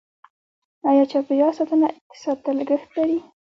[0.89, 3.17] آیا چاپیریال ساتنه اقتصاد ته لګښت لري؟